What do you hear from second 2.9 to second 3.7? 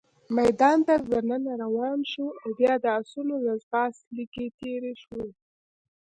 اسونو له